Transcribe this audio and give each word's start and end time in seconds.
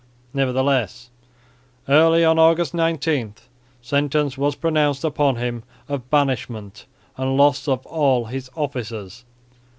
Nevertheless, 0.33 1.11
early 1.87 2.25
on 2.25 2.39
August 2.39 2.73
19, 2.73 3.35
sentence 3.83 4.35
was 4.35 4.55
pronounced 4.55 5.03
upon 5.03 5.35
him 5.35 5.61
of 5.87 6.09
banishment 6.09 6.87
and 7.17 7.37
loss 7.37 7.67
of 7.67 7.85
all 7.85 8.25
his 8.25 8.49
offices. 8.55 9.25